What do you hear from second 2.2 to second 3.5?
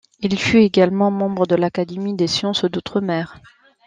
sciences d'outre-mer.